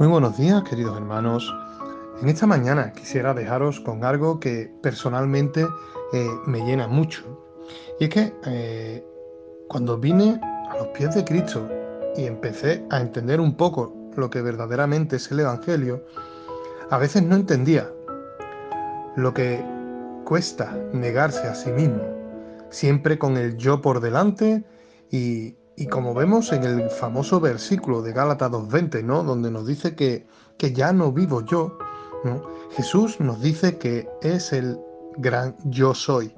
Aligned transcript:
Muy 0.00 0.08
buenos 0.08 0.38
días, 0.38 0.62
queridos 0.62 0.96
hermanos. 0.96 1.54
En 2.22 2.30
esta 2.30 2.46
mañana 2.46 2.90
quisiera 2.94 3.34
dejaros 3.34 3.80
con 3.80 4.02
algo 4.02 4.40
que 4.40 4.72
personalmente 4.80 5.66
eh, 6.14 6.26
me 6.46 6.60
llena 6.60 6.88
mucho. 6.88 7.22
Y 7.98 8.04
es 8.04 8.08
que 8.10 8.32
eh, 8.46 9.04
cuando 9.68 9.98
vine 9.98 10.40
a 10.70 10.78
los 10.78 10.86
pies 10.86 11.14
de 11.14 11.22
Cristo 11.22 11.68
y 12.16 12.24
empecé 12.24 12.82
a 12.88 13.02
entender 13.02 13.40
un 13.42 13.54
poco 13.58 13.94
lo 14.16 14.30
que 14.30 14.40
verdaderamente 14.40 15.16
es 15.16 15.30
el 15.32 15.40
Evangelio, 15.40 16.02
a 16.88 16.96
veces 16.96 17.22
no 17.22 17.36
entendía 17.36 17.86
lo 19.16 19.34
que 19.34 19.62
cuesta 20.24 20.74
negarse 20.94 21.46
a 21.46 21.54
sí 21.54 21.72
mismo, 21.72 22.00
siempre 22.70 23.18
con 23.18 23.36
el 23.36 23.58
yo 23.58 23.82
por 23.82 24.00
delante 24.00 24.64
y, 25.10 25.56
y 25.80 25.86
como 25.86 26.12
vemos 26.12 26.52
en 26.52 26.62
el 26.64 26.90
famoso 26.90 27.40
versículo 27.40 28.02
de 28.02 28.12
Gálatas 28.12 28.50
2.20, 28.50 29.02
¿no? 29.02 29.24
Donde 29.24 29.50
nos 29.50 29.66
dice 29.66 29.94
que, 29.94 30.26
que 30.58 30.74
ya 30.74 30.92
no 30.92 31.10
vivo 31.10 31.42
yo. 31.46 31.78
Jesús 32.72 33.18
nos 33.18 33.40
dice 33.40 33.78
que 33.78 34.06
es 34.20 34.52
el 34.52 34.78
gran 35.16 35.56
yo 35.64 35.94
soy. 35.94 36.34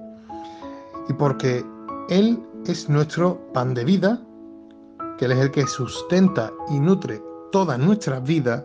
Y 1.09 1.15
porque 1.15 1.67
Él 2.09 2.41
es 2.69 2.89
nuestro 2.89 3.41
pan 3.53 3.75
de 3.75 3.85
vida, 3.85 4.23
que 5.19 5.25
Él 5.25 5.33
es 5.33 5.41
el 5.41 5.51
que 5.51 5.67
sustenta 5.67 6.53
y 6.69 6.79
nutre 6.79 7.21
toda 7.51 7.77
nuestra 7.77 8.21
vida, 8.21 8.65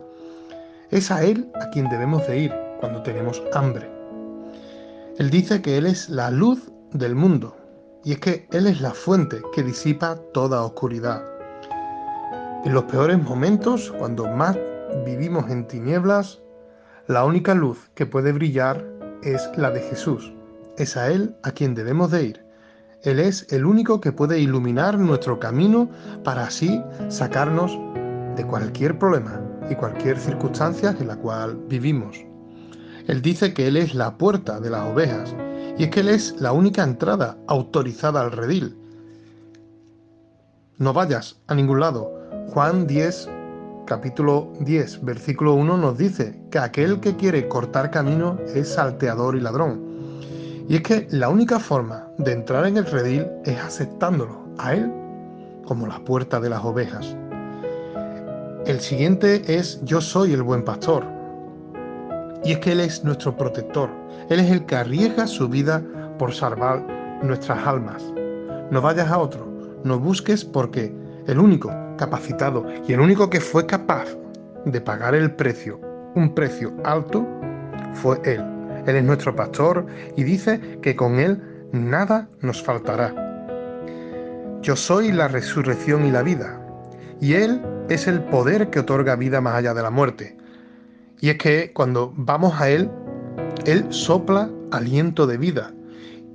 es 0.92 1.10
a 1.10 1.24
Él 1.24 1.50
a 1.60 1.70
quien 1.70 1.88
debemos 1.88 2.24
de 2.28 2.38
ir 2.38 2.54
cuando 2.78 3.02
tenemos 3.02 3.42
hambre. 3.52 3.90
Él 5.18 5.28
dice 5.28 5.60
que 5.60 5.76
Él 5.76 5.86
es 5.86 6.08
la 6.08 6.30
luz 6.30 6.70
del 6.92 7.16
mundo, 7.16 7.56
y 8.08 8.12
es 8.12 8.20
que 8.20 8.48
Él 8.52 8.66
es 8.66 8.80
la 8.80 8.92
fuente 8.92 9.42
que 9.52 9.62
disipa 9.62 10.16
toda 10.32 10.62
oscuridad. 10.62 11.22
En 12.64 12.72
los 12.72 12.84
peores 12.84 13.22
momentos, 13.22 13.92
cuando 13.98 14.26
más 14.28 14.56
vivimos 15.04 15.50
en 15.50 15.66
tinieblas, 15.66 16.40
la 17.06 17.26
única 17.26 17.54
luz 17.54 17.90
que 17.94 18.06
puede 18.06 18.32
brillar 18.32 18.82
es 19.22 19.46
la 19.58 19.70
de 19.70 19.80
Jesús. 19.80 20.32
Es 20.78 20.96
a 20.96 21.10
Él 21.10 21.36
a 21.42 21.50
quien 21.50 21.74
debemos 21.74 22.10
de 22.10 22.24
ir. 22.24 22.46
Él 23.02 23.18
es 23.18 23.46
el 23.52 23.66
único 23.66 24.00
que 24.00 24.10
puede 24.10 24.38
iluminar 24.38 24.98
nuestro 24.98 25.38
camino 25.38 25.90
para 26.24 26.44
así 26.44 26.82
sacarnos 27.10 27.78
de 28.36 28.46
cualquier 28.46 28.98
problema 28.98 29.38
y 29.68 29.74
cualquier 29.74 30.18
circunstancia 30.18 30.96
en 30.98 31.08
la 31.08 31.16
cual 31.16 31.58
vivimos. 31.68 32.24
Él 33.06 33.20
dice 33.20 33.52
que 33.52 33.68
Él 33.68 33.76
es 33.76 33.94
la 33.94 34.16
puerta 34.16 34.60
de 34.60 34.70
las 34.70 34.90
ovejas 34.90 35.34
y 35.78 35.84
es 35.84 35.90
que 35.90 36.00
Él 36.00 36.08
es 36.08 36.34
la 36.40 36.52
única 36.52 36.82
entrada 36.82 37.38
autorizada 37.46 38.20
al 38.20 38.32
redil. 38.32 38.76
No 40.76 40.92
vayas 40.92 41.36
a 41.46 41.54
ningún 41.54 41.80
lado. 41.80 42.12
Juan 42.48 42.86
10, 42.86 43.28
capítulo 43.86 44.52
10, 44.60 45.04
versículo 45.04 45.54
1 45.54 45.76
nos 45.76 45.96
dice 45.96 46.40
que 46.50 46.58
aquel 46.58 47.00
que 47.00 47.16
quiere 47.16 47.48
cortar 47.48 47.90
camino 47.90 48.38
es 48.54 48.68
salteador 48.70 49.36
y 49.36 49.40
ladrón. 49.40 49.86
Y 50.68 50.76
es 50.76 50.82
que 50.82 51.06
la 51.10 51.28
única 51.28 51.60
forma 51.60 52.08
de 52.18 52.32
entrar 52.32 52.66
en 52.66 52.76
el 52.76 52.84
redil 52.84 53.26
es 53.44 53.58
aceptándolo 53.58 54.44
a 54.58 54.74
Él 54.74 54.92
como 55.64 55.86
la 55.86 56.00
puerta 56.00 56.40
de 56.40 56.50
las 56.50 56.64
ovejas. 56.64 57.16
El 58.66 58.80
siguiente 58.80 59.56
es 59.56 59.80
Yo 59.84 60.00
soy 60.00 60.32
el 60.32 60.42
buen 60.42 60.64
pastor. 60.64 61.17
Y 62.48 62.52
es 62.52 62.60
que 62.60 62.72
Él 62.72 62.80
es 62.80 63.04
nuestro 63.04 63.36
protector. 63.36 63.90
Él 64.30 64.40
es 64.40 64.50
el 64.50 64.64
que 64.64 64.76
arriesga 64.76 65.26
su 65.26 65.50
vida 65.50 65.82
por 66.18 66.32
salvar 66.32 66.82
nuestras 67.22 67.58
almas. 67.66 68.02
No 68.70 68.80
vayas 68.80 69.10
a 69.10 69.18
otro, 69.18 69.46
no 69.84 69.98
busques 69.98 70.46
porque 70.46 70.90
el 71.26 71.40
único 71.40 71.70
capacitado 71.98 72.64
y 72.88 72.94
el 72.94 73.00
único 73.00 73.28
que 73.28 73.38
fue 73.38 73.66
capaz 73.66 74.06
de 74.64 74.80
pagar 74.80 75.14
el 75.14 75.30
precio, 75.30 75.78
un 76.14 76.34
precio 76.34 76.72
alto, 76.84 77.26
fue 77.92 78.18
Él. 78.24 78.42
Él 78.86 78.96
es 78.96 79.04
nuestro 79.04 79.36
pastor 79.36 79.84
y 80.16 80.24
dice 80.24 80.58
que 80.80 80.96
con 80.96 81.18
Él 81.18 81.42
nada 81.72 82.30
nos 82.40 82.62
faltará. 82.62 83.12
Yo 84.62 84.74
soy 84.74 85.12
la 85.12 85.28
resurrección 85.28 86.06
y 86.06 86.10
la 86.10 86.22
vida, 86.22 86.58
y 87.20 87.34
Él 87.34 87.60
es 87.90 88.06
el 88.06 88.22
poder 88.22 88.70
que 88.70 88.80
otorga 88.80 89.16
vida 89.16 89.42
más 89.42 89.56
allá 89.56 89.74
de 89.74 89.82
la 89.82 89.90
muerte. 89.90 90.38
Y 91.20 91.30
es 91.30 91.38
que 91.38 91.72
cuando 91.72 92.12
vamos 92.16 92.60
a 92.60 92.70
Él, 92.70 92.90
Él 93.64 93.86
sopla 93.90 94.50
aliento 94.70 95.26
de 95.26 95.36
vida 95.36 95.72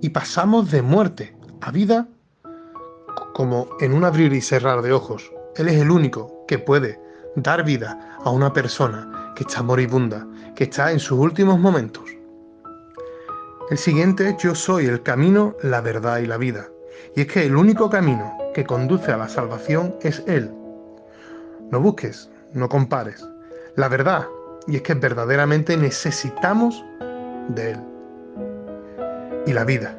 y 0.02 0.10
pasamos 0.10 0.72
de 0.72 0.82
muerte 0.82 1.36
a 1.62 1.72
vida 1.72 2.08
como 3.34 3.68
en 3.80 3.94
un 3.94 4.04
abrir 4.04 4.34
y 4.34 4.42
cerrar 4.42 4.82
de 4.82 4.94
ojos. 4.94 5.32
Él 5.56 5.70
es 5.70 5.82
el 5.82 5.92
único 5.92 6.46
que 6.48 6.60
puede 6.60 7.00
dar 7.36 7.64
vida 7.64 8.18
a 8.24 8.30
una 8.30 8.52
persona 8.54 9.34
que 9.36 9.44
está 9.44 9.64
moribunda, 9.64 10.28
que 10.56 10.66
está 10.66 10.92
en 10.92 11.00
sus 11.00 11.18
últimos 11.18 11.60
momentos. 11.60 12.04
El 13.70 13.78
siguiente 13.78 14.30
es 14.30 14.38
yo 14.38 14.54
soy 14.54 14.86
el 14.86 15.02
camino, 15.02 15.56
la 15.64 15.82
verdad 15.82 16.20
y 16.20 16.28
la 16.28 16.38
vida. 16.38 16.68
Y 17.16 17.22
es 17.22 17.28
que 17.28 17.46
el 17.46 17.56
único 17.56 17.90
camino 17.90 18.38
que 18.54 18.66
conduce 18.66 19.12
a 19.12 19.18
la 19.18 19.30
salvación 19.30 19.96
es 20.02 20.22
Él. 20.28 20.52
No 21.72 21.80
busques, 21.80 22.30
no 22.54 22.70
compares. 22.70 23.26
La 23.76 23.88
verdad 23.88 24.28
y 24.68 24.78
es 24.78 24.82
que 24.82 24.94
verdaderamente 24.94 25.76
necesitamos 25.78 26.84
de 27.50 27.72
Él. 27.72 27.80
Y 29.46 29.54
la 29.54 29.66
vida. 29.66 29.98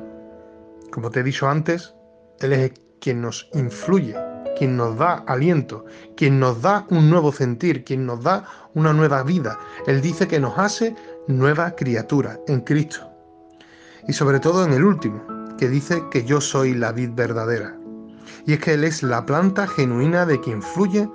Como 0.91 1.11
te 1.11 1.21
he 1.21 1.23
dicho 1.23 1.49
antes, 1.49 1.95
Él 2.41 2.53
es 2.53 2.73
quien 3.01 3.21
nos 3.21 3.49
influye, 3.53 4.17
quien 4.57 4.77
nos 4.77 4.97
da 4.97 5.25
aliento, 5.27 5.85
quien 6.17 6.41
nos 6.41 6.63
da 6.63 6.87
un 6.91 7.11
nuevo 7.11 7.33
sentir, 7.33 7.85
quien 7.85 8.07
nos 8.07 8.23
da 8.23 8.45
una 8.75 8.93
nueva 8.93 9.23
vida. 9.23 9.59
Él 9.87 10.01
dice 10.01 10.27
que 10.27 10.41
nos 10.41 10.59
hace 10.59 10.95
nueva 11.27 11.75
criatura 11.75 12.39
en 12.47 12.61
Cristo. 12.61 13.11
Y 14.09 14.13
sobre 14.13 14.41
todo 14.41 14.65
en 14.65 14.73
el 14.73 14.85
último, 14.85 15.23
que 15.59 15.69
dice 15.69 16.03
que 16.11 16.25
yo 16.25 16.41
soy 16.41 16.75
la 16.75 16.93
vid 16.93 17.11
verdadera. 17.15 17.77
Y 18.47 18.55
es 18.55 18.61
que 18.61 18.75
Él 18.75 18.85
es 18.85 19.03
la 19.03 19.27
planta 19.27 19.67
genuina 19.67 20.25
de 20.25 20.41
quien 20.41 20.63
fluye 20.63 21.09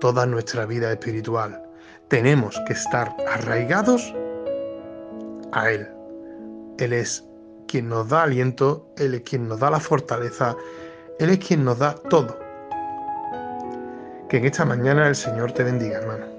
toda 0.00 0.26
nuestra 0.26 0.66
vida 0.66 0.92
espiritual 0.92 1.65
tenemos 2.08 2.60
que 2.66 2.72
estar 2.72 3.14
arraigados 3.28 4.14
a 5.52 5.70
Él. 5.70 5.88
Él 6.78 6.92
es 6.92 7.24
quien 7.66 7.88
nos 7.88 8.08
da 8.08 8.24
aliento, 8.24 8.86
Él 8.96 9.14
es 9.14 9.22
quien 9.22 9.48
nos 9.48 9.60
da 9.60 9.70
la 9.70 9.80
fortaleza, 9.80 10.56
Él 11.18 11.30
es 11.30 11.38
quien 11.38 11.64
nos 11.64 11.78
da 11.78 11.94
todo. 11.94 12.38
Que 14.28 14.38
en 14.38 14.44
esta 14.44 14.64
mañana 14.64 15.08
el 15.08 15.14
Señor 15.14 15.52
te 15.52 15.64
bendiga, 15.64 15.98
hermano. 15.98 16.35